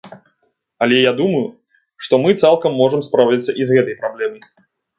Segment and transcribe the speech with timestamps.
[0.85, 1.41] Але я думаю,
[2.07, 4.41] што мы цалкам можам справіцца і з гэтай праблемай.